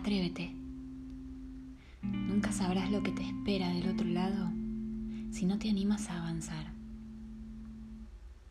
Atrévete. 0.00 0.50
Nunca 2.00 2.50
sabrás 2.52 2.90
lo 2.90 3.02
que 3.02 3.12
te 3.12 3.22
espera 3.22 3.68
del 3.68 3.90
otro 3.90 4.06
lado 4.08 4.50
si 5.30 5.44
no 5.44 5.58
te 5.58 5.68
animas 5.68 6.08
a 6.08 6.22
avanzar. 6.22 6.72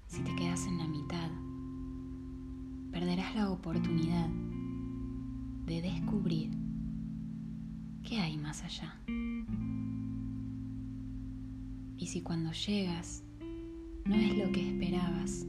Si 0.06 0.22
te 0.22 0.36
quedas 0.36 0.68
en 0.68 0.78
la 0.78 0.88
mitad, 0.88 1.32
perderás 2.92 3.34
la 3.36 3.50
oportunidad 3.50 4.30
de 5.66 5.82
descubrir 5.82 6.52
qué 8.04 8.20
hay 8.20 8.38
más 8.38 8.64
allá. 8.64 9.02
Y 11.98 12.06
si 12.06 12.22
cuando 12.22 12.52
llegas 12.52 13.24
no 14.06 14.14
es 14.14 14.38
lo 14.38 14.52
que 14.52 14.70
esperabas, 14.70 15.48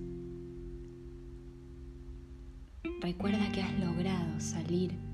recuerda 3.02 3.52
que 3.52 3.60
has 3.60 3.78
logrado 3.78 4.40
salir 4.40 5.09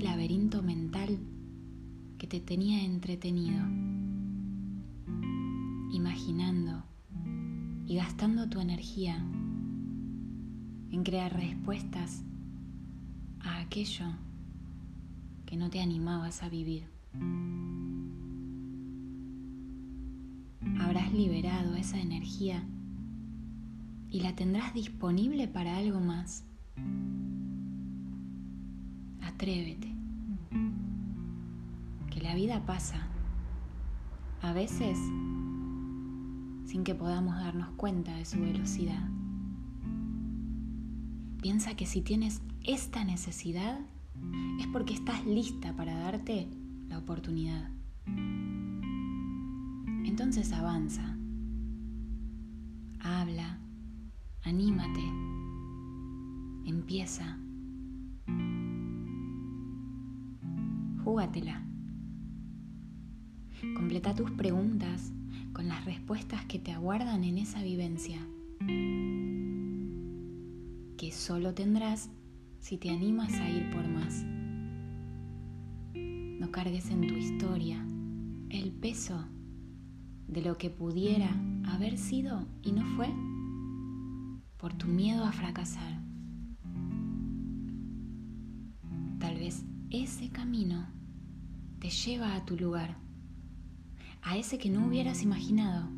laberinto 0.00 0.62
mental 0.62 1.18
que 2.18 2.26
te 2.26 2.40
tenía 2.40 2.84
entretenido, 2.84 3.64
imaginando 5.92 6.84
y 7.86 7.96
gastando 7.96 8.48
tu 8.48 8.60
energía 8.60 9.16
en 10.90 11.02
crear 11.04 11.32
respuestas 11.32 12.24
a 13.40 13.60
aquello 13.60 14.06
que 15.44 15.56
no 15.56 15.70
te 15.70 15.80
animabas 15.80 16.42
a 16.42 16.48
vivir. 16.48 16.84
Habrás 20.80 21.12
liberado 21.12 21.74
esa 21.76 22.00
energía 22.00 22.64
y 24.10 24.20
la 24.20 24.34
tendrás 24.34 24.74
disponible 24.74 25.48
para 25.48 25.76
algo 25.76 26.00
más. 26.00 26.44
Atrévete, 29.36 29.92
que 32.10 32.22
la 32.22 32.34
vida 32.34 32.64
pasa, 32.64 33.06
a 34.40 34.54
veces 34.54 34.96
sin 36.64 36.84
que 36.84 36.94
podamos 36.94 37.36
darnos 37.36 37.68
cuenta 37.76 38.16
de 38.16 38.24
su 38.24 38.40
velocidad. 38.40 39.10
Piensa 41.42 41.76
que 41.76 41.84
si 41.84 42.00
tienes 42.00 42.40
esta 42.64 43.04
necesidad 43.04 43.78
es 44.58 44.66
porque 44.68 44.94
estás 44.94 45.26
lista 45.26 45.76
para 45.76 45.98
darte 45.98 46.48
la 46.88 46.96
oportunidad. 46.96 47.68
Entonces 50.06 50.50
avanza, 50.54 51.14
habla, 53.00 53.58
anímate, 54.44 55.04
empieza, 56.64 57.38
júgatela. 61.06 61.62
Completa 63.76 64.12
tus 64.12 64.32
preguntas 64.32 65.12
con 65.52 65.68
las 65.68 65.84
respuestas 65.84 66.44
que 66.46 66.58
te 66.58 66.72
aguardan 66.72 67.22
en 67.22 67.38
esa 67.38 67.62
vivencia, 67.62 68.18
que 70.96 71.12
solo 71.12 71.54
tendrás 71.54 72.10
si 72.58 72.76
te 72.76 72.90
animas 72.90 73.32
a 73.34 73.48
ir 73.48 73.70
por 73.70 73.86
más. 73.86 74.24
No 75.94 76.50
cargues 76.50 76.90
en 76.90 77.06
tu 77.06 77.14
historia 77.14 77.86
el 78.50 78.72
peso 78.72 79.28
de 80.26 80.42
lo 80.42 80.58
que 80.58 80.70
pudiera 80.70 81.30
haber 81.68 81.98
sido 81.98 82.44
y 82.62 82.72
no 82.72 82.84
fue 82.96 83.08
por 84.56 84.72
tu 84.72 84.88
miedo 84.88 85.24
a 85.24 85.30
fracasar. 85.30 86.02
Ese 89.90 90.30
camino 90.30 90.86
te 91.78 91.90
lleva 91.90 92.34
a 92.34 92.44
tu 92.44 92.56
lugar, 92.56 92.96
a 94.22 94.36
ese 94.36 94.58
que 94.58 94.68
no 94.68 94.86
hubieras 94.86 95.22
imaginado 95.22 95.88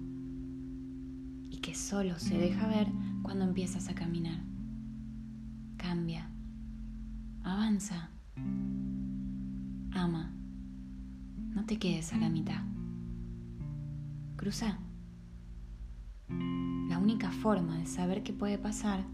y 1.51 1.59
que 1.63 1.75
solo 1.75 2.19
se 2.19 2.37
deja 2.37 2.67
ver 2.69 2.89
cuando 3.23 3.45
empiezas 3.45 3.89
a 3.89 3.95
caminar. 3.95 4.45
Cambia, 5.79 6.31
avanza, 7.43 8.11
ama, 9.93 10.35
no 11.55 11.65
te 11.65 11.79
quedes 11.79 12.13
a 12.13 12.19
la 12.19 12.29
mitad. 12.29 12.63
Cruza. 14.37 14.79
La 16.29 16.99
única 16.99 17.31
forma 17.31 17.79
de 17.79 17.87
saber 17.87 18.23
qué 18.23 18.35
puede 18.35 18.59
pasar 18.59 19.05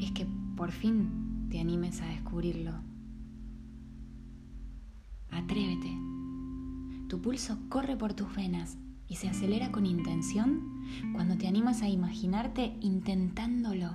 es 0.00 0.10
que 0.12 0.26
por 0.56 0.72
fin 0.72 1.46
te 1.50 1.60
animes 1.60 2.00
a 2.00 2.06
descubrirlo. 2.06 2.93
Atrévete. 5.44 5.90
Tu 7.06 7.20
pulso 7.20 7.58
corre 7.68 7.98
por 7.98 8.14
tus 8.14 8.34
venas 8.34 8.78
y 9.08 9.16
se 9.16 9.28
acelera 9.28 9.70
con 9.72 9.84
intención 9.84 10.82
cuando 11.12 11.36
te 11.36 11.46
animas 11.46 11.82
a 11.82 11.88
imaginarte 11.90 12.78
intentándolo. 12.80 13.90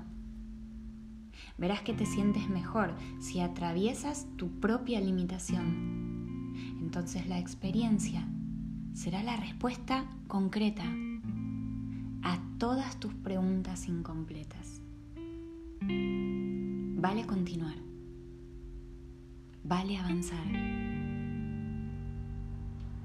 Verás 1.58 1.82
que 1.82 1.94
te 1.94 2.06
sientes 2.06 2.48
mejor 2.50 2.96
si 3.20 3.40
atraviesas 3.40 4.28
tu 4.38 4.60
propia 4.60 5.02
limitación. 5.02 6.54
Entonces 6.82 7.28
la 7.28 7.40
experiencia 7.40 8.28
será 8.94 9.24
la 9.24 9.36
respuesta 9.36 10.06
concreta 10.28 10.86
a 12.22 12.40
todas 12.60 13.00
tus 13.00 13.16
preguntas 13.16 13.88
incompletas. 13.88 14.82
Vale 15.82 17.26
continuar. 17.26 17.76
Vale 19.64 19.98
avanzar. 19.98 20.89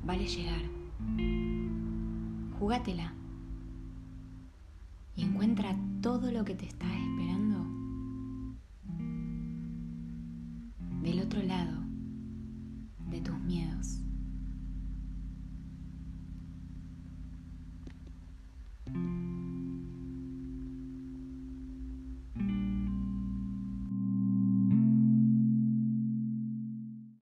Vale 0.05 0.27
llegar. 0.27 0.63
Jugátela 2.59 3.13
y 5.17 5.23
encuentra 5.23 5.75
todo 6.03 6.31
lo 6.31 6.45
que 6.45 6.55
te 6.55 6.67
está 6.67 6.87
esperando 6.87 7.14